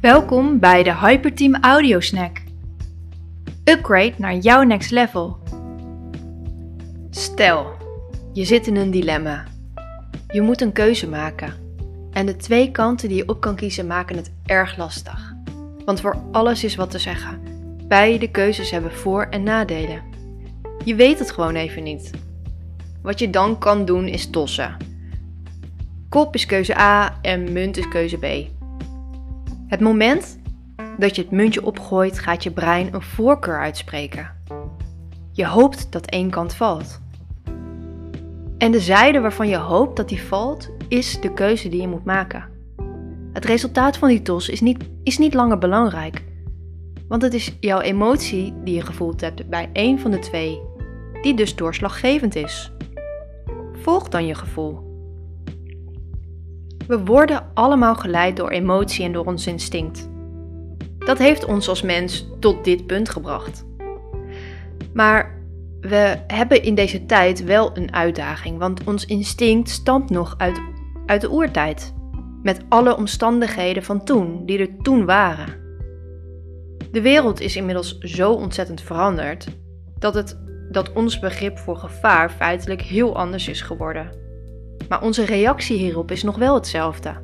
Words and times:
Welkom 0.00 0.58
bij 0.58 0.82
de 0.82 0.96
Hyperteam 0.96 1.54
Audio 1.54 2.00
Snack. 2.00 2.42
Upgrade 3.64 4.12
naar 4.16 4.36
jouw 4.36 4.62
next 4.62 4.90
level. 4.90 5.38
Stel, 7.10 7.66
je 8.32 8.44
zit 8.44 8.66
in 8.66 8.76
een 8.76 8.90
dilemma. 8.90 9.44
Je 10.28 10.40
moet 10.40 10.60
een 10.60 10.72
keuze 10.72 11.08
maken. 11.08 11.54
En 12.12 12.26
de 12.26 12.36
twee 12.36 12.70
kanten 12.70 13.08
die 13.08 13.16
je 13.16 13.28
op 13.28 13.40
kan 13.40 13.56
kiezen 13.56 13.86
maken 13.86 14.16
het 14.16 14.32
erg 14.46 14.76
lastig. 14.76 15.34
Want 15.84 16.00
voor 16.00 16.22
alles 16.32 16.64
is 16.64 16.74
wat 16.74 16.90
te 16.90 16.98
zeggen. 16.98 17.40
Beide 17.88 18.30
keuzes 18.30 18.70
hebben 18.70 18.92
voor- 18.92 19.26
en 19.30 19.42
nadelen. 19.42 20.02
Je 20.84 20.94
weet 20.94 21.18
het 21.18 21.30
gewoon 21.30 21.54
even 21.54 21.82
niet. 21.82 22.10
Wat 23.02 23.18
je 23.18 23.30
dan 23.30 23.58
kan 23.58 23.84
doen 23.84 24.06
is 24.06 24.30
tossen. 24.30 24.76
Kop 26.08 26.34
is 26.34 26.46
keuze 26.46 26.78
A 26.78 27.18
en 27.22 27.52
munt 27.52 27.76
is 27.76 27.88
keuze 27.88 28.16
B. 28.16 28.58
Het 29.70 29.80
moment 29.80 30.38
dat 30.98 31.16
je 31.16 31.22
het 31.22 31.30
muntje 31.30 31.64
opgooit, 31.64 32.18
gaat 32.18 32.42
je 32.42 32.50
brein 32.50 32.94
een 32.94 33.02
voorkeur 33.02 33.60
uitspreken. 33.60 34.30
Je 35.32 35.46
hoopt 35.46 35.92
dat 35.92 36.06
één 36.06 36.30
kant 36.30 36.54
valt. 36.54 37.00
En 38.58 38.70
de 38.70 38.80
zijde 38.80 39.20
waarvan 39.20 39.48
je 39.48 39.56
hoopt 39.56 39.96
dat 39.96 40.08
die 40.08 40.22
valt, 40.22 40.70
is 40.88 41.20
de 41.20 41.32
keuze 41.32 41.68
die 41.68 41.80
je 41.80 41.88
moet 41.88 42.04
maken. 42.04 42.44
Het 43.32 43.44
resultaat 43.44 43.96
van 43.96 44.08
die 44.08 44.22
tos 44.22 44.48
is 44.48 44.60
niet, 44.60 44.84
is 45.02 45.18
niet 45.18 45.34
langer 45.34 45.58
belangrijk, 45.58 46.24
want 47.08 47.22
het 47.22 47.34
is 47.34 47.56
jouw 47.60 47.80
emotie 47.80 48.54
die 48.64 48.74
je 48.74 48.82
gevoeld 48.82 49.20
hebt 49.20 49.48
bij 49.48 49.68
één 49.72 49.98
van 49.98 50.10
de 50.10 50.18
twee, 50.18 50.60
die 51.22 51.34
dus 51.34 51.56
doorslaggevend 51.56 52.34
is. 52.34 52.72
Volg 53.72 54.08
dan 54.08 54.26
je 54.26 54.34
gevoel. 54.34 54.89
We 56.86 57.04
worden 57.04 57.50
allemaal 57.54 57.94
geleid 57.94 58.36
door 58.36 58.50
emotie 58.50 59.04
en 59.04 59.12
door 59.12 59.26
ons 59.26 59.46
instinct. 59.46 60.08
Dat 60.98 61.18
heeft 61.18 61.44
ons 61.44 61.68
als 61.68 61.82
mens 61.82 62.26
tot 62.40 62.64
dit 62.64 62.86
punt 62.86 63.08
gebracht. 63.08 63.64
Maar 64.92 65.38
we 65.80 66.18
hebben 66.26 66.62
in 66.62 66.74
deze 66.74 67.06
tijd 67.06 67.44
wel 67.44 67.76
een 67.76 67.94
uitdaging, 67.94 68.58
want 68.58 68.84
ons 68.84 69.06
instinct 69.06 69.68
stamt 69.68 70.10
nog 70.10 70.34
uit, 70.38 70.60
uit 71.06 71.20
de 71.20 71.30
oertijd. 71.30 71.94
Met 72.42 72.60
alle 72.68 72.96
omstandigheden 72.96 73.82
van 73.82 74.04
toen, 74.04 74.46
die 74.46 74.58
er 74.58 74.76
toen 74.82 75.04
waren. 75.04 75.58
De 76.92 77.00
wereld 77.00 77.40
is 77.40 77.56
inmiddels 77.56 77.98
zo 77.98 78.32
ontzettend 78.32 78.80
veranderd 78.80 79.46
dat, 79.98 80.14
het, 80.14 80.38
dat 80.70 80.92
ons 80.92 81.18
begrip 81.18 81.58
voor 81.58 81.76
gevaar 81.76 82.30
feitelijk 82.30 82.82
heel 82.82 83.16
anders 83.16 83.48
is 83.48 83.60
geworden. 83.60 84.10
Maar 84.90 85.02
onze 85.02 85.24
reactie 85.24 85.78
hierop 85.78 86.10
is 86.10 86.22
nog 86.22 86.36
wel 86.36 86.54
hetzelfde. 86.54 87.14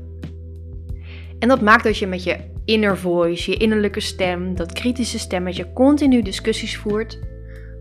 En 1.38 1.48
dat 1.48 1.60
maakt 1.60 1.84
dat 1.84 1.98
je 1.98 2.06
met 2.06 2.24
je 2.24 2.36
inner 2.64 2.98
voice, 2.98 3.50
je 3.50 3.56
innerlijke 3.56 4.00
stem, 4.00 4.54
dat 4.54 4.72
kritische 4.72 5.18
stemmetje 5.18 5.72
continu 5.72 6.22
discussies 6.22 6.76
voert 6.76 7.18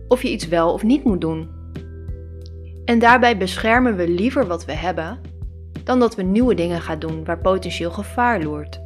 of 0.08 0.22
je 0.22 0.32
iets 0.32 0.48
wel 0.48 0.74
of 0.74 0.84
niet 0.84 1.04
moet 1.04 1.22
doen. 1.22 1.50
En 2.86 3.00
daarbij 3.00 3.38
beschermen 3.38 3.96
we 3.96 4.08
liever 4.08 4.48
wat 4.48 4.66
we 4.66 4.74
hebben 4.74 5.20
dan 5.84 6.00
dat 6.00 6.16
we 6.16 6.22
nieuwe 6.22 6.56
dingen 6.56 6.82
gaan 6.82 7.00
doen 7.00 7.26
waar 7.26 7.40
potentieel 7.40 7.92
gevaar 7.92 8.44
loert. 8.44 8.82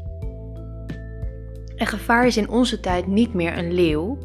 En 1.75 1.87
gevaar 1.87 2.25
is 2.25 2.37
in 2.37 2.49
onze 2.49 2.79
tijd 2.79 3.07
niet 3.07 3.33
meer 3.33 3.57
een 3.57 3.73
leeuw, 3.73 4.17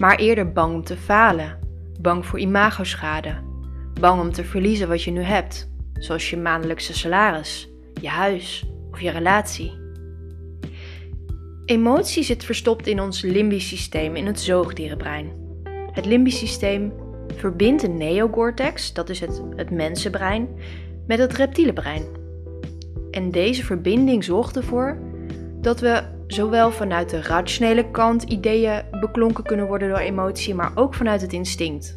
maar 0.00 0.16
eerder 0.16 0.52
bang 0.52 0.74
om 0.74 0.84
te 0.84 0.96
falen, 0.96 1.58
bang 2.00 2.26
voor 2.26 2.38
imagoschade, 2.38 3.34
bang 4.00 4.20
om 4.20 4.32
te 4.32 4.44
verliezen 4.44 4.88
wat 4.88 5.02
je 5.02 5.10
nu 5.10 5.22
hebt 5.22 5.74
zoals 5.98 6.30
je 6.30 6.36
maandelijkse 6.36 6.94
salaris, 6.94 7.68
je 8.00 8.08
huis 8.08 8.64
of 8.90 9.00
je 9.00 9.10
relatie. 9.10 9.72
Emotie 11.64 12.22
zit 12.22 12.44
verstopt 12.44 12.86
in 12.86 13.00
ons 13.00 13.22
limbisch 13.22 13.68
systeem, 13.68 14.16
in 14.16 14.26
het 14.26 14.40
zoogdierenbrein. 14.40 15.32
Het 15.92 16.06
limbisch 16.06 16.38
systeem 16.38 16.92
verbindt 17.36 17.82
de 17.82 17.88
neocortex, 17.88 18.92
dat 18.92 19.08
is 19.08 19.20
het, 19.20 19.42
het 19.56 19.70
mensenbrein, 19.70 20.48
met 21.06 21.18
het 21.18 21.32
reptiele 21.32 21.72
brein. 21.72 22.04
En 23.10 23.30
deze 23.30 23.64
verbinding 23.64 24.24
zorgt 24.24 24.56
ervoor 24.56 24.98
dat 25.60 25.80
we 25.80 26.02
zowel 26.26 26.70
vanuit 26.70 27.10
de 27.10 27.22
rationele 27.22 27.90
kant 27.90 28.22
ideeën 28.22 28.82
beklonken 29.00 29.44
kunnen 29.44 29.66
worden 29.66 29.88
door 29.88 29.98
emotie, 29.98 30.54
maar 30.54 30.72
ook 30.74 30.94
vanuit 30.94 31.20
het 31.20 31.32
instinct. 31.32 31.92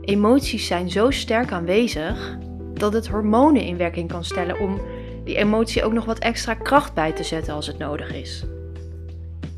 Emoties 0.00 0.66
zijn 0.66 0.90
zo 0.90 1.10
sterk 1.10 1.52
aanwezig 1.52 2.38
dat 2.78 2.92
het 2.92 3.08
hormonen 3.08 3.62
in 3.62 3.76
werking 3.76 4.08
kan 4.08 4.24
stellen 4.24 4.60
om 4.60 4.80
die 5.24 5.36
emotie 5.36 5.84
ook 5.84 5.92
nog 5.92 6.04
wat 6.04 6.18
extra 6.18 6.54
kracht 6.54 6.94
bij 6.94 7.12
te 7.12 7.22
zetten 7.22 7.54
als 7.54 7.66
het 7.66 7.78
nodig 7.78 8.14
is. 8.14 8.44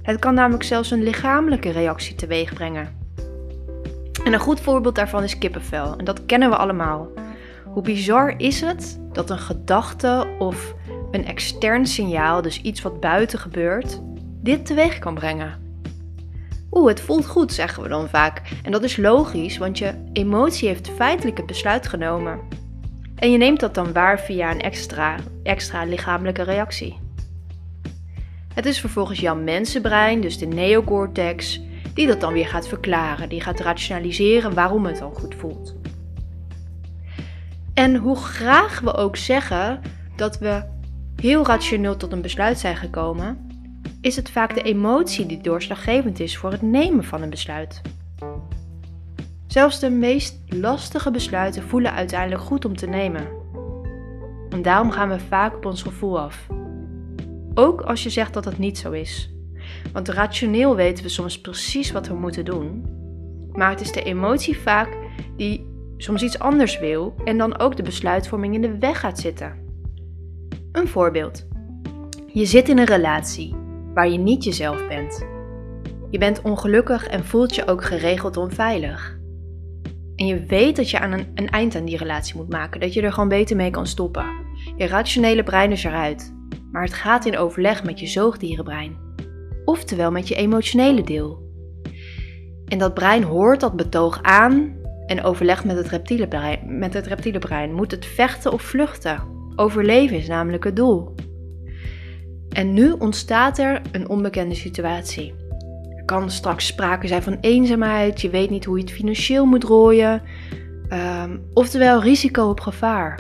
Het 0.03 0.19
kan 0.19 0.35
namelijk 0.35 0.63
zelfs 0.63 0.91
een 0.91 1.03
lichamelijke 1.03 1.71
reactie 1.71 2.15
teweeg 2.15 2.55
brengen. 2.55 2.97
En 4.25 4.33
een 4.33 4.39
goed 4.39 4.61
voorbeeld 4.61 4.95
daarvan 4.95 5.23
is 5.23 5.39
kippenvel, 5.39 5.97
en 5.97 6.05
dat 6.05 6.27
kennen 6.27 6.51
we 6.51 6.57
allemaal. 6.57 7.09
Hoe 7.65 7.83
bizar 7.83 8.35
is 8.37 8.61
het 8.61 9.01
dat 9.13 9.31
een 9.31 9.39
gedachte 9.39 10.27
of 10.39 10.75
een 11.11 11.27
extern 11.27 11.87
signaal, 11.87 12.43
dus 12.43 12.61
iets 12.63 12.83
wat 12.83 13.01
buiten 13.01 13.39
gebeurt, 13.39 14.01
dit 14.43 14.67
teweeg 14.67 14.99
kan 14.99 15.15
brengen? 15.15 15.67
Oeh, 16.71 16.89
het 16.89 17.01
voelt 17.01 17.27
goed, 17.27 17.53
zeggen 17.53 17.83
we 17.83 17.89
dan 17.89 18.09
vaak. 18.09 18.43
En 18.63 18.73
dat 18.73 18.83
is 18.83 18.97
logisch, 18.97 19.59
want 19.59 19.79
je 19.79 19.95
emotie 20.13 20.69
heeft 20.69 20.91
feitelijk 20.91 21.37
het 21.37 21.47
besluit 21.47 21.89
genomen. 21.89 22.41
En 23.19 23.31
je 23.31 23.39
neemt 23.39 23.61
dat 23.61 23.75
dan 23.75 23.93
waar 23.93 24.21
via 24.21 24.51
een 24.51 24.61
extra, 24.61 25.17
extra 25.43 25.85
lichamelijke 25.85 26.43
reactie. 26.43 26.99
Het 28.55 28.67
is 28.67 28.81
vervolgens 28.81 29.21
jouw 29.21 29.37
mensenbrein, 29.37 30.21
dus 30.21 30.39
de 30.39 30.47
neocortex, 30.47 31.61
die 31.95 32.07
dat 32.07 32.21
dan 32.21 32.33
weer 32.33 32.47
gaat 32.47 32.69
verklaren, 32.69 33.29
die 33.29 33.41
gaat 33.41 33.61
rationaliseren 33.61 34.55
waarom 34.55 34.87
het 34.87 34.99
dan 34.99 35.15
goed 35.15 35.35
voelt. 35.35 35.77
En 37.75 37.97
hoe 37.97 38.17
graag 38.17 38.81
we 38.81 38.95
ook 38.95 39.17
zeggen 39.17 39.81
dat 40.17 40.39
we 40.39 40.63
heel 41.17 41.47
rationeel 41.47 41.97
tot 41.97 42.13
een 42.13 42.23
besluit 42.23 42.59
zijn 42.59 42.77
gekomen, 42.77 43.47
is 44.01 44.17
het 44.17 44.31
vaak 44.31 44.55
de 44.55 44.63
emotie 44.63 45.27
die 45.27 45.41
doorslaggevend 45.41 46.21
is 46.21 46.37
voor 46.37 46.51
het 46.51 46.63
nemen 46.63 47.05
van 47.05 47.23
een 47.23 47.31
besluit. 47.31 47.81
Zelfs 49.49 49.81
de 49.81 49.91
meest 49.91 50.39
lastige 50.47 51.11
besluiten 51.11 51.63
voelen 51.63 51.93
uiteindelijk 51.93 52.43
goed 52.43 52.65
om 52.65 52.77
te 52.77 52.87
nemen. 52.87 53.29
En 54.49 54.63
daarom 54.63 54.91
gaan 54.91 55.09
we 55.09 55.21
vaak 55.21 55.57
op 55.57 55.65
ons 55.65 55.83
gevoel 55.83 56.21
af. 56.21 56.47
Ook 57.55 57.81
als 57.81 58.03
je 58.03 58.11
zegt 58.11 58.35
dat 58.35 58.45
het 58.45 58.59
niet 58.59 58.79
zo 58.79 58.91
is. 58.91 59.33
Want 59.93 60.09
rationeel 60.09 60.77
weten 60.77 61.05
we 61.05 61.11
soms 61.11 61.41
precies 61.41 61.93
wat 61.93 62.09
we 62.09 62.15
moeten 62.15 62.45
doen. 62.45 62.85
Maar 63.53 63.71
het 63.71 63.81
is 63.81 63.93
de 63.93 64.03
emotie 64.03 64.59
vaak 64.59 64.97
die 65.37 65.67
soms 65.97 66.23
iets 66.23 66.39
anders 66.39 66.79
wil 66.79 67.15
en 67.25 67.39
dan 67.39 67.59
ook 67.59 67.77
de 67.77 67.83
besluitvorming 67.83 68.55
in 68.55 68.61
de 68.61 68.79
weg 68.79 69.01
gaat 69.01 69.19
zitten. 69.19 69.57
Een 70.73 70.89
voorbeeld. 70.89 71.47
Je 72.27 72.45
zit 72.45 72.69
in 72.69 72.79
een 72.79 72.85
relatie 72.85 73.55
waar 73.95 74.09
je 74.09 74.19
niet 74.19 74.45
jezelf 74.45 74.89
bent. 74.89 75.27
Je 76.11 76.19
bent 76.19 76.43
ongelukkig 76.43 77.07
en 77.07 77.25
voelt 77.25 77.55
je 77.55 77.67
ook 77.67 77.85
geregeld 77.85 78.37
onveilig. 78.37 79.18
En 80.19 80.27
je 80.27 80.45
weet 80.45 80.77
dat 80.77 80.91
je 80.91 80.99
aan 80.99 81.13
een, 81.13 81.27
een 81.35 81.49
eind 81.49 81.77
aan 81.77 81.85
die 81.85 81.97
relatie 81.97 82.37
moet 82.37 82.49
maken, 82.49 82.81
dat 82.81 82.95
je 82.95 83.03
er 83.03 83.13
gewoon 83.13 83.29
beter 83.29 83.57
mee 83.57 83.71
kan 83.71 83.87
stoppen. 83.87 84.27
Je 84.77 84.87
rationele 84.87 85.43
brein 85.43 85.73
is 85.73 85.85
eruit, 85.85 86.35
maar 86.73 86.83
het 86.83 86.95
gaat 86.95 87.27
in 87.27 87.37
overleg 87.37 87.85
met 87.85 88.01
je 88.01 88.07
zoogdierenbrein, 88.07 88.97
oftewel 89.65 90.11
met 90.11 90.29
je 90.29 90.35
emotionele 90.35 91.03
deel. 91.03 91.47
En 92.67 92.79
dat 92.79 92.95
brein 92.95 93.23
hoort 93.23 93.61
dat 93.61 93.77
betoog 93.77 94.23
aan 94.23 94.77
en 95.07 95.23
overlegt 95.23 95.65
met 95.65 95.77
het 95.77 95.89
reptiele 95.89 96.29
brein. 96.29 96.79
Met 96.79 96.95
het 96.95 97.07
reptiele 97.07 97.39
brein. 97.39 97.73
Moet 97.73 97.91
het 97.91 98.07
vechten 98.07 98.53
of 98.53 98.63
vluchten? 98.63 99.23
Overleven 99.57 100.17
is 100.17 100.29
namelijk 100.29 100.65
het 100.65 100.77
doel. 100.77 101.15
En 102.49 102.73
nu 102.73 102.91
ontstaat 102.91 103.59
er 103.59 103.81
een 103.93 104.09
onbekende 104.09 104.55
situatie 104.55 105.35
kan 106.09 106.31
straks 106.31 106.67
sprake 106.67 107.07
zijn 107.07 107.23
van 107.23 107.39
eenzaamheid, 107.41 108.21
je 108.21 108.31
weet 108.31 108.51
niet 108.51 108.65
hoe 108.65 108.77
je 108.77 108.85
het 108.85 108.93
financieel 108.93 109.45
moet 109.45 109.65
rooien, 109.65 110.23
um, 110.93 111.43
oftewel 111.53 112.03
risico 112.03 112.49
op 112.49 112.61
gevaar. 112.61 113.19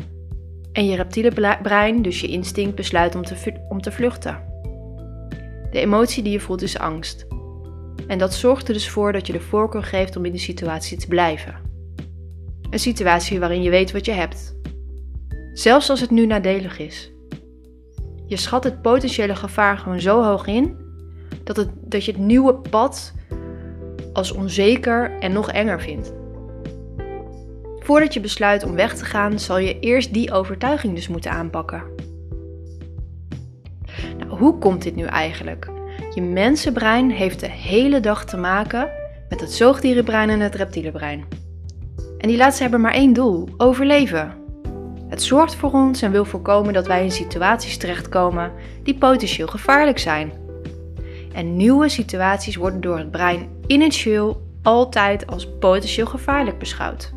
En 0.72 0.86
je 0.86 0.96
reptiele 0.96 1.58
brein, 1.62 2.02
dus 2.02 2.20
je 2.20 2.26
instinct, 2.26 2.74
besluit 2.74 3.14
om 3.14 3.24
te, 3.24 3.52
om 3.68 3.80
te 3.80 3.92
vluchten. 3.92 4.42
De 5.70 5.80
emotie 5.80 6.22
die 6.22 6.32
je 6.32 6.40
voelt 6.40 6.62
is 6.62 6.78
angst. 6.78 7.26
En 8.06 8.18
dat 8.18 8.34
zorgt 8.34 8.68
er 8.68 8.74
dus 8.74 8.88
voor 8.88 9.12
dat 9.12 9.26
je 9.26 9.32
de 9.32 9.40
voorkeur 9.40 9.82
geeft 9.82 10.16
om 10.16 10.24
in 10.24 10.32
de 10.32 10.38
situatie 10.38 10.98
te 10.98 11.08
blijven. 11.08 11.54
Een 12.70 12.78
situatie 12.78 13.38
waarin 13.38 13.62
je 13.62 13.70
weet 13.70 13.92
wat 13.92 14.04
je 14.04 14.12
hebt. 14.12 14.56
Zelfs 15.52 15.90
als 15.90 16.00
het 16.00 16.10
nu 16.10 16.26
nadelig 16.26 16.78
is. 16.78 17.12
Je 18.26 18.36
schat 18.36 18.64
het 18.64 18.82
potentiële 18.82 19.34
gevaar 19.34 19.78
gewoon 19.78 20.00
zo 20.00 20.22
hoog 20.22 20.46
in 20.46 20.86
dat, 21.44 21.56
het, 21.56 21.68
dat 21.80 22.04
je 22.04 22.12
het 22.12 22.20
nieuwe 22.20 22.54
pad 22.54 23.12
als 24.12 24.32
onzeker 24.32 25.18
en 25.20 25.32
nog 25.32 25.50
enger 25.50 25.80
vindt. 25.80 26.12
Voordat 27.78 28.14
je 28.14 28.20
besluit 28.20 28.64
om 28.64 28.74
weg 28.74 28.94
te 28.96 29.04
gaan, 29.04 29.38
zal 29.38 29.58
je 29.58 29.78
eerst 29.78 30.12
die 30.12 30.32
overtuiging 30.32 30.94
dus 30.94 31.08
moeten 31.08 31.30
aanpakken. 31.30 31.82
Nou, 34.18 34.38
hoe 34.38 34.58
komt 34.58 34.82
dit 34.82 34.96
nu 34.96 35.04
eigenlijk? 35.04 35.70
Je 36.14 36.22
mensenbrein 36.22 37.10
heeft 37.10 37.40
de 37.40 37.50
hele 37.50 38.00
dag 38.00 38.24
te 38.24 38.36
maken 38.36 38.90
met 39.28 39.40
het 39.40 39.52
zoogdierenbrein 39.52 40.30
en 40.30 40.40
het 40.40 40.54
reptielenbrein. 40.54 41.24
En 42.18 42.28
die 42.28 42.36
laatste 42.36 42.62
hebben 42.62 42.80
maar 42.80 42.92
één 42.92 43.12
doel: 43.12 43.48
overleven. 43.56 44.34
Het 45.08 45.22
zorgt 45.22 45.54
voor 45.54 45.72
ons 45.72 46.02
en 46.02 46.10
wil 46.10 46.24
voorkomen 46.24 46.72
dat 46.72 46.86
wij 46.86 47.04
in 47.04 47.10
situaties 47.10 47.76
terechtkomen 47.76 48.52
die 48.82 48.98
potentieel 48.98 49.46
gevaarlijk 49.46 49.98
zijn. 49.98 50.32
En 51.32 51.56
nieuwe 51.56 51.88
situaties 51.88 52.56
worden 52.56 52.80
door 52.80 52.98
het 52.98 53.10
brein 53.10 53.48
initieel 53.66 54.46
altijd 54.62 55.26
als 55.26 55.48
potentieel 55.58 56.06
gevaarlijk 56.06 56.58
beschouwd. 56.58 57.12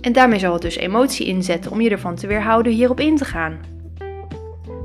En 0.00 0.12
daarmee 0.12 0.38
zal 0.38 0.52
het 0.52 0.62
dus 0.62 0.76
emotie 0.76 1.26
inzetten 1.26 1.70
om 1.70 1.80
je 1.80 1.90
ervan 1.90 2.14
te 2.14 2.26
weerhouden 2.26 2.72
hierop 2.72 3.00
in 3.00 3.16
te 3.16 3.24
gaan. 3.24 3.60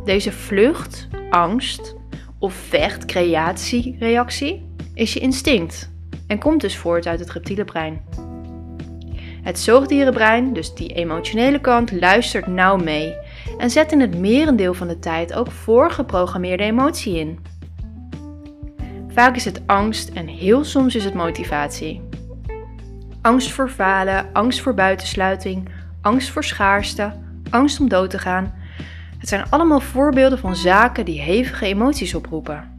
Deze 0.06 0.32
vlucht, 0.32 1.08
angst 1.30 1.96
of 2.40 2.54
vecht-creatie-reactie 2.54 4.68
is 4.94 5.14
je 5.14 5.20
instinct 5.20 5.92
en 6.28 6.40
komt 6.40 6.62
dus 6.62 6.78
voort 6.78 7.08
uit 7.08 7.20
het 7.20 7.32
reptiele 7.32 7.66
brein. 7.66 8.02
Het 9.42 9.60
zoogdierenbrein, 9.60 10.54
dus 10.54 10.74
die 10.74 10.94
emotionele 10.94 11.62
kant, 11.62 11.92
luistert 11.92 12.48
nauw 12.48 12.78
mee 12.78 13.16
en 13.58 13.70
zet 13.70 13.92
in 13.92 14.00
het 14.00 14.18
merendeel 14.18 14.74
van 14.74 14.88
de 14.88 15.00
tijd 15.00 15.34
ook 15.34 15.52
voorgeprogrammeerde 15.52 16.64
emotie 16.64 17.18
in. 17.18 17.40
Vaak 19.20 19.36
is 19.36 19.46
het 19.46 19.62
angst 19.66 20.10
en 20.10 20.28
heel 20.28 20.64
soms 20.64 20.96
is 20.96 21.04
het 21.04 21.14
motivatie. 21.14 22.02
Angst 23.22 23.52
voor 23.52 23.70
falen, 23.70 24.34
angst 24.34 24.62
voor 24.62 24.74
buitensluiting, 24.74 25.70
angst 26.02 26.30
voor 26.30 26.44
schaarste, 26.44 27.14
angst 27.50 27.80
om 27.80 27.90
dood 27.90 28.10
te 28.10 28.20
gaan. 28.20 28.54
Het 29.18 29.30
zijn 29.30 29.50
allemaal 29.50 29.80
voorbeelden 29.80 30.40
van 30.40 30.56
zaken 30.56 31.06
die 31.06 31.22
hevige 31.22 31.66
emoties 31.66 32.16
oproepen. 32.16 32.76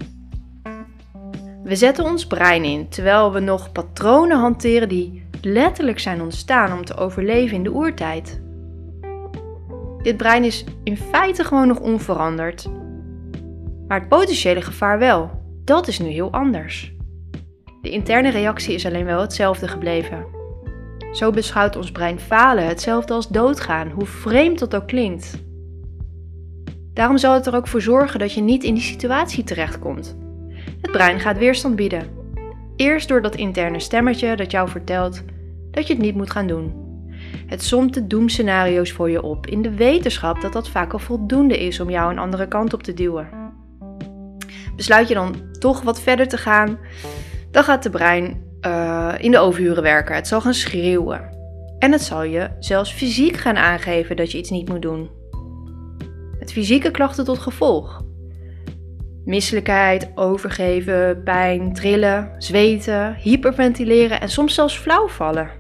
We 1.65 1.77
zetten 1.77 2.05
ons 2.05 2.27
brein 2.27 2.65
in 2.65 2.89
terwijl 2.89 3.33
we 3.33 3.41
nog 3.41 3.73
patronen 3.73 4.39
hanteren 4.39 4.89
die 4.89 5.27
letterlijk 5.41 5.99
zijn 5.99 6.23
ontstaan 6.23 6.73
om 6.73 6.85
te 6.85 6.97
overleven 6.97 7.57
in 7.57 7.63
de 7.63 7.75
oertijd. 7.75 8.41
Dit 10.03 10.17
brein 10.17 10.45
is 10.45 10.65
in 10.85 10.97
feite 10.97 11.45
gewoon 11.45 11.67
nog 11.67 11.81
onveranderd. 11.81 12.69
Maar 13.89 13.99
het 13.99 14.09
potentiële 14.09 14.63
gevaar 14.63 14.99
wel. 14.99 15.40
Dat 15.71 15.89
is 15.89 15.99
nu 15.99 16.09
heel 16.09 16.33
anders. 16.33 16.95
De 17.83 17.91
interne 17.91 18.31
reactie 18.31 18.75
is 18.75 18.87
alleen 18.87 19.05
wel 19.05 19.21
hetzelfde 19.21 19.69
gebleven. 19.69 20.27
Zo 21.13 21.31
beschouwt 21.31 21.77
ons 21.77 21.93
brein 21.93 22.21
falen 22.21 22.67
hetzelfde 22.67 23.15
als 23.15 23.29
doodgaan, 23.29 23.91
hoe 23.91 24.07
vreemd 24.07 24.59
dat 24.59 24.75
ook 24.75 24.87
klinkt. 24.87 25.43
Daarom 26.95 27.19
zal 27.19 27.35
het 27.35 27.47
er 27.47 27.55
ook 27.55 27.67
voor 27.67 27.83
zorgen 27.83 28.19
dat 28.19 28.33
je 28.33 28.41
niet 28.41 28.65
in 28.65 28.75
die 28.75 28.83
situatie 28.83 29.45
terechtkomt. 29.45 30.17
Het 30.81 30.91
brein 30.91 31.21
gaat 31.21 31.39
weerstand 31.39 31.77
bieden. 31.77 32.09
Eerst 32.77 33.09
door 33.09 33.23
dat 33.23 33.37
interne 33.37 33.81
stemmetje 33.81 34.37
dat 34.37 34.51
jou 34.51 34.69
vertelt 34.69 35.23
dat 35.71 35.87
je 35.87 35.93
het 35.93 36.03
niet 36.03 36.15
moet 36.15 36.31
gaan 36.31 36.47
doen. 36.47 36.73
Het 37.47 37.63
somt 37.63 37.95
de 37.95 38.07
doemscenario's 38.07 38.93
voor 38.93 39.11
je 39.11 39.23
op 39.23 39.47
in 39.47 39.63
de 39.63 39.75
wetenschap 39.75 40.41
dat 40.41 40.53
dat 40.53 40.69
vaak 40.69 40.93
al 40.93 40.99
voldoende 40.99 41.59
is 41.67 41.81
om 41.81 41.91
jou 41.91 42.11
een 42.11 42.19
andere 42.19 42.49
kant 42.49 42.73
op 42.73 42.83
te 42.83 42.95
duwen. 42.95 43.40
Besluit 44.81 45.09
je 45.09 45.15
dan 45.15 45.35
toch 45.59 45.83
wat 45.83 46.01
verder 46.01 46.29
te 46.29 46.37
gaan, 46.37 46.79
dan 47.51 47.65
gaat 47.65 47.83
de 47.83 47.91
brein 47.91 48.43
uh, 48.67 49.15
in 49.19 49.31
de 49.31 49.39
overuren 49.39 49.83
werken. 49.83 50.15
Het 50.15 50.29
zal 50.29 50.41
gaan 50.41 50.55
schreeuwen. 50.55 51.37
En 51.79 51.93
het 51.93 52.03
zal 52.03 52.23
je 52.23 52.51
zelfs 52.59 52.93
fysiek 52.93 53.37
gaan 53.37 53.57
aangeven 53.57 54.17
dat 54.17 54.33
je 54.33 54.39
iets 54.39 54.51
niet 54.51 54.69
moet 54.69 54.83
doen. 54.83 55.11
Met 56.39 56.53
fysieke 56.53 56.91
klachten 56.91 57.25
tot 57.25 57.39
gevolg. 57.39 58.03
Misselijkheid, 59.25 60.11
overgeven, 60.15 61.23
pijn, 61.23 61.73
trillen, 61.73 62.35
zweten, 62.39 63.15
hyperventileren 63.15 64.21
en 64.21 64.29
soms 64.29 64.55
zelfs 64.55 64.79
flauwvallen. 64.79 65.51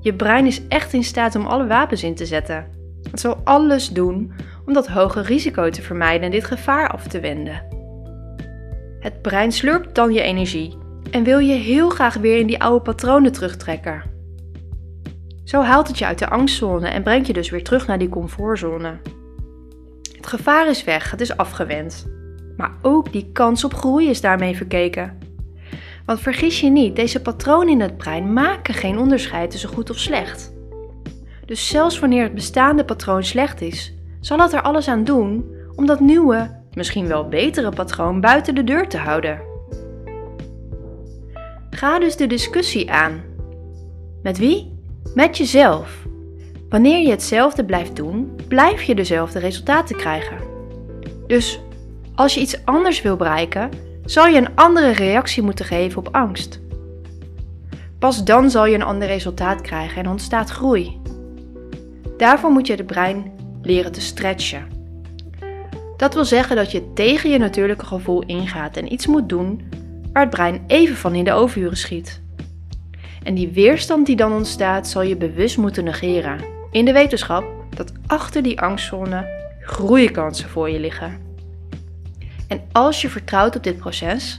Je 0.00 0.14
brein 0.14 0.46
is 0.46 0.66
echt 0.68 0.92
in 0.92 1.04
staat 1.04 1.34
om 1.34 1.46
alle 1.46 1.66
wapens 1.66 2.02
in 2.02 2.14
te 2.14 2.26
zetten. 2.26 2.66
Het 3.10 3.20
zal 3.20 3.40
alles 3.44 3.88
doen 3.88 4.32
om 4.66 4.72
dat 4.72 4.88
hoge 4.88 5.22
risico 5.22 5.70
te 5.70 5.82
vermijden 5.82 6.22
en 6.22 6.30
dit 6.30 6.44
gevaar 6.44 6.88
af 6.88 7.06
te 7.06 7.20
wenden. 7.20 7.80
Het 9.02 9.22
brein 9.22 9.52
slurpt 9.52 9.94
dan 9.94 10.12
je 10.12 10.22
energie 10.22 10.78
en 11.10 11.22
wil 11.22 11.38
je 11.38 11.54
heel 11.54 11.88
graag 11.88 12.14
weer 12.14 12.38
in 12.38 12.46
die 12.46 12.62
oude 12.62 12.82
patronen 12.82 13.32
terugtrekken. 13.32 14.02
Zo 15.44 15.62
haalt 15.62 15.88
het 15.88 15.98
je 15.98 16.06
uit 16.06 16.18
de 16.18 16.28
angstzone 16.28 16.88
en 16.88 17.02
brengt 17.02 17.26
je 17.26 17.32
dus 17.32 17.50
weer 17.50 17.64
terug 17.64 17.86
naar 17.86 17.98
die 17.98 18.08
comfortzone. 18.08 18.98
Het 20.16 20.26
gevaar 20.26 20.68
is 20.68 20.84
weg, 20.84 21.10
het 21.10 21.20
is 21.20 21.36
afgewend. 21.36 22.06
Maar 22.56 22.72
ook 22.82 23.12
die 23.12 23.30
kans 23.32 23.64
op 23.64 23.74
groei 23.74 24.08
is 24.08 24.20
daarmee 24.20 24.56
verkeken. 24.56 25.18
Want 26.06 26.20
vergis 26.20 26.60
je 26.60 26.70
niet, 26.70 26.96
deze 26.96 27.22
patronen 27.22 27.68
in 27.68 27.80
het 27.80 27.96
brein 27.96 28.32
maken 28.32 28.74
geen 28.74 28.98
onderscheid 28.98 29.50
tussen 29.50 29.68
goed 29.68 29.90
of 29.90 29.98
slecht. 29.98 30.52
Dus 31.46 31.68
zelfs 31.68 31.98
wanneer 31.98 32.22
het 32.22 32.34
bestaande 32.34 32.84
patroon 32.84 33.24
slecht 33.24 33.60
is, 33.60 33.94
zal 34.20 34.38
het 34.38 34.52
er 34.52 34.62
alles 34.62 34.88
aan 34.88 35.04
doen 35.04 35.56
om 35.74 35.86
dat 35.86 36.00
nieuwe, 36.00 36.61
misschien 36.74 37.06
wel 37.06 37.28
betere 37.28 37.70
patroon 37.70 38.20
buiten 38.20 38.54
de 38.54 38.64
deur 38.64 38.88
te 38.88 38.98
houden. 38.98 39.40
Ga 41.70 41.98
dus 41.98 42.16
de 42.16 42.26
discussie 42.26 42.90
aan. 42.90 43.22
Met 44.22 44.38
wie? 44.38 44.78
Met 45.14 45.36
jezelf. 45.36 46.06
Wanneer 46.68 46.98
je 46.98 47.10
hetzelfde 47.10 47.64
blijft 47.64 47.96
doen, 47.96 48.36
blijf 48.48 48.82
je 48.82 48.94
dezelfde 48.94 49.38
resultaten 49.38 49.96
krijgen. 49.96 50.36
Dus 51.26 51.60
als 52.14 52.34
je 52.34 52.40
iets 52.40 52.64
anders 52.64 53.02
wil 53.02 53.16
bereiken, 53.16 53.70
zal 54.04 54.26
je 54.26 54.36
een 54.36 54.54
andere 54.54 54.90
reactie 54.90 55.42
moeten 55.42 55.64
geven 55.64 55.98
op 55.98 56.14
angst. 56.14 56.60
Pas 57.98 58.24
dan 58.24 58.50
zal 58.50 58.66
je 58.66 58.74
een 58.74 58.82
ander 58.82 59.08
resultaat 59.08 59.60
krijgen 59.60 60.02
en 60.02 60.10
ontstaat 60.10 60.50
groei. 60.50 61.00
Daarvoor 62.16 62.50
moet 62.50 62.66
je 62.66 62.74
het 62.74 62.86
brein 62.86 63.32
leren 63.62 63.92
te 63.92 64.00
stretchen. 64.00 64.81
Dat 66.02 66.14
wil 66.14 66.24
zeggen 66.24 66.56
dat 66.56 66.70
je 66.70 66.92
tegen 66.92 67.30
je 67.30 67.38
natuurlijke 67.38 67.86
gevoel 67.86 68.22
ingaat 68.22 68.76
en 68.76 68.92
iets 68.92 69.06
moet 69.06 69.28
doen 69.28 69.60
waar 70.12 70.22
het 70.22 70.30
brein 70.30 70.64
even 70.66 70.96
van 70.96 71.14
in 71.14 71.24
de 71.24 71.32
overuren 71.32 71.76
schiet. 71.76 72.22
En 73.22 73.34
die 73.34 73.48
weerstand 73.48 74.06
die 74.06 74.16
dan 74.16 74.32
ontstaat, 74.32 74.88
zal 74.88 75.02
je 75.02 75.16
bewust 75.16 75.56
moeten 75.56 75.84
negeren. 75.84 76.40
In 76.70 76.84
de 76.84 76.92
wetenschap 76.92 77.44
dat 77.76 77.92
achter 78.06 78.42
die 78.42 78.60
angstzone 78.60 79.26
groeikansen 79.60 80.48
voor 80.48 80.70
je 80.70 80.80
liggen. 80.80 81.18
En 82.48 82.60
als 82.72 83.02
je 83.02 83.08
vertrouwt 83.08 83.56
op 83.56 83.62
dit 83.62 83.76
proces 83.76 84.36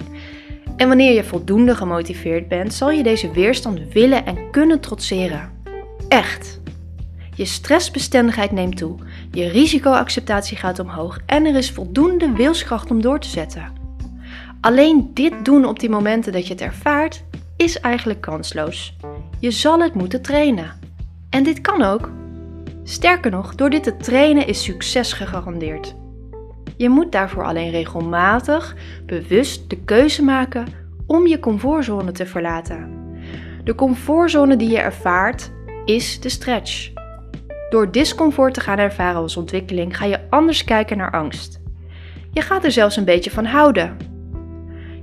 en 0.78 0.88
wanneer 0.88 1.14
je 1.14 1.24
voldoende 1.24 1.76
gemotiveerd 1.76 2.48
bent, 2.48 2.74
zal 2.74 2.92
je 2.92 3.04
deze 3.04 3.32
weerstand 3.32 3.80
willen 3.94 4.26
en 4.26 4.52
kunnen 4.52 4.80
trotseren. 4.80 5.52
Echt. 6.08 6.62
Je 7.36 7.46
stressbestendigheid 7.46 8.52
neemt 8.52 8.78
toe, 8.78 8.96
je 9.32 9.48
risicoacceptatie 9.48 10.58
gaat 10.58 10.80
omhoog 10.80 11.20
en 11.26 11.46
er 11.46 11.56
is 11.56 11.72
voldoende 11.72 12.32
wilskracht 12.32 12.92
om 12.92 13.02
door 13.02 13.20
te 13.20 13.28
zetten. 13.28 13.82
Alleen 14.62 15.12
dit 15.14 15.46
doen 15.46 15.66
op 15.66 15.80
die 15.80 15.90
momenten 15.90 16.32
dat 16.32 16.48
je 16.48 16.54
het 16.54 16.62
ervaart, 16.62 17.24
is 17.58 17.80
eigenlijk 17.80 18.22
kansloos. 18.22 18.98
Je 19.40 19.52
zal 19.52 19.80
het 19.80 19.94
moeten 19.94 20.22
trainen. 20.22 20.72
En 21.30 21.44
dit 21.44 21.62
kan 21.62 21.82
ook. 21.82 22.12
Sterker 22.84 23.32
nog, 23.32 23.56
door 23.56 23.70
dit 23.70 23.84
te 23.84 23.98
trainen 23.98 24.48
is 24.48 24.64
succes 24.64 25.14
gegarandeerd. 25.14 25.96
Je 26.78 26.90
moet 26.90 27.12
daarvoor 27.12 27.44
alleen 27.44 27.72
regelmatig 27.72 28.76
bewust 29.06 29.70
de 29.70 29.78
keuze 29.78 30.24
maken 30.24 30.68
om 31.08 31.28
je 31.28 31.40
comfortzone 31.40 32.12
te 32.12 32.26
verlaten. 32.26 33.02
De 33.64 33.76
comfortzone 33.76 34.56
die 34.56 34.70
je 34.70 34.80
ervaart 34.80 35.52
is 35.86 36.20
de 36.20 36.30
stretch. 36.30 36.92
Door 37.74 37.92
discomfort 37.92 38.54
te 38.54 38.60
gaan 38.60 38.78
ervaren 38.78 39.22
als 39.22 39.38
ontwikkeling 39.38 39.98
ga 39.98 40.06
je 40.06 40.20
anders 40.30 40.64
kijken 40.64 40.98
naar 40.98 41.12
angst. 41.12 41.62
Je 42.32 42.42
gaat 42.42 42.64
er 42.64 42.72
zelfs 42.72 42.96
een 42.96 43.06
beetje 43.06 43.32
van 43.32 43.46
houden. 43.46 43.98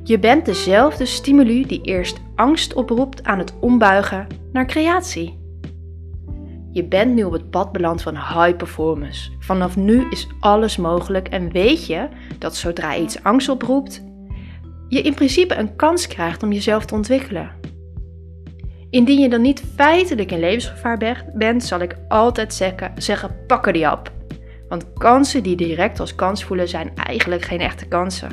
Je 0.02 0.18
bent 0.18 0.44
dezelfde 0.44 1.04
stimuli 1.04 1.66
die 1.66 1.80
eerst 1.82 2.20
angst 2.34 2.74
oproept 2.74 3.24
aan 3.24 3.38
het 3.38 3.54
ombuigen 3.60 4.26
naar 4.52 4.66
creatie. 4.66 5.38
Je 6.72 6.84
bent 6.84 7.14
nu 7.14 7.24
op 7.24 7.32
het 7.32 7.50
pad 7.50 7.72
beland 7.72 8.02
van 8.02 8.14
high 8.14 8.56
performance. 8.56 9.30
Vanaf 9.38 9.76
nu 9.76 10.06
is 10.10 10.28
alles 10.40 10.76
mogelijk 10.76 11.28
en 11.28 11.52
weet 11.52 11.86
je 11.86 12.08
dat 12.38 12.56
zodra 12.56 12.96
iets 12.96 13.22
angst 13.22 13.48
oproept, 13.48 14.04
je 14.88 15.02
in 15.02 15.14
principe 15.14 15.54
een 15.54 15.76
kans 15.76 16.06
krijgt 16.06 16.42
om 16.42 16.52
jezelf 16.52 16.84
te 16.84 16.94
ontwikkelen. 16.94 17.59
Indien 18.90 19.20
je 19.20 19.28
dan 19.28 19.40
niet 19.40 19.62
feitelijk 19.74 20.32
in 20.32 20.38
levensgevaar 20.38 21.24
bent, 21.34 21.64
zal 21.64 21.80
ik 21.80 21.96
altijd 22.08 22.54
zeggen, 22.54 22.92
zeggen 22.96 23.36
pakken 23.46 23.72
die 23.72 23.92
op. 23.92 24.12
Want 24.68 24.92
kansen 24.92 25.42
die 25.42 25.56
direct 25.56 26.00
als 26.00 26.14
kans 26.14 26.44
voelen 26.44 26.68
zijn 26.68 26.94
eigenlijk 26.94 27.42
geen 27.42 27.60
echte 27.60 27.86
kansen. 27.86 28.30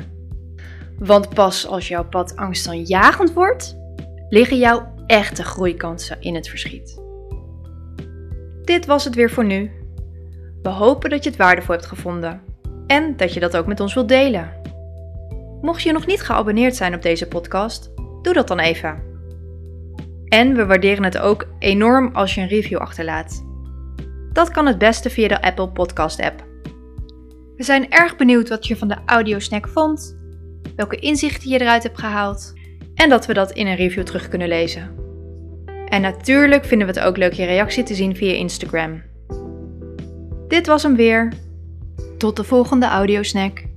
Want 0.98 1.28
pas 1.28 1.66
als 1.66 1.88
jouw 1.88 2.04
pad 2.04 2.36
angstaanjagend 2.36 3.32
wordt, 3.32 3.76
liggen 4.28 4.58
jouw 4.58 4.92
echte 5.06 5.44
groeikansen 5.44 6.20
in 6.20 6.34
het 6.34 6.48
verschiet. 6.48 7.00
Dit 8.64 8.86
was 8.86 9.04
het 9.04 9.14
weer 9.14 9.30
voor 9.30 9.44
nu. 9.44 9.70
We 10.62 10.68
hopen 10.68 11.10
dat 11.10 11.24
je 11.24 11.30
het 11.30 11.38
waardevol 11.38 11.74
hebt 11.74 11.86
gevonden. 11.86 12.40
en 12.86 13.16
dat 13.16 13.34
je 13.34 13.40
dat 13.40 13.56
ook 13.56 13.66
met 13.66 13.80
ons 13.80 13.94
wilt 13.94 14.08
delen. 14.08 14.52
Mocht 15.60 15.82
je 15.82 15.92
nog 15.92 16.06
niet 16.06 16.22
geabonneerd 16.22 16.76
zijn 16.76 16.94
op 16.94 17.02
deze 17.02 17.28
podcast, 17.28 17.90
doe 18.22 18.34
dat 18.34 18.48
dan 18.48 18.58
even. 18.58 19.07
En 20.28 20.54
we 20.54 20.66
waarderen 20.66 21.04
het 21.04 21.18
ook 21.18 21.46
enorm 21.58 22.10
als 22.12 22.34
je 22.34 22.40
een 22.40 22.48
review 22.48 22.78
achterlaat. 22.78 23.44
Dat 24.32 24.50
kan 24.50 24.66
het 24.66 24.78
beste 24.78 25.10
via 25.10 25.28
de 25.28 25.42
Apple 25.42 25.68
Podcast 25.68 26.20
app. 26.20 26.46
We 27.56 27.64
zijn 27.64 27.90
erg 27.90 28.16
benieuwd 28.16 28.48
wat 28.48 28.66
je 28.66 28.76
van 28.76 28.88
de 28.88 28.96
audiosnack 29.06 29.68
vond, 29.68 30.18
welke 30.76 30.96
inzichten 30.96 31.50
je 31.50 31.60
eruit 31.60 31.82
hebt 31.82 31.98
gehaald 31.98 32.54
en 32.94 33.08
dat 33.08 33.26
we 33.26 33.34
dat 33.34 33.52
in 33.52 33.66
een 33.66 33.76
review 33.76 34.04
terug 34.04 34.28
kunnen 34.28 34.48
lezen. 34.48 34.90
En 35.88 36.00
natuurlijk 36.00 36.64
vinden 36.64 36.86
we 36.86 36.92
het 36.92 37.02
ook 37.02 37.16
leuk 37.16 37.32
je 37.32 37.44
reactie 37.44 37.82
te 37.82 37.94
zien 37.94 38.16
via 38.16 38.32
Instagram. 38.32 39.02
Dit 40.48 40.66
was 40.66 40.82
hem 40.82 40.96
weer. 40.96 41.32
Tot 42.18 42.36
de 42.36 42.44
volgende 42.44 42.86
audiosnack. 42.86 43.67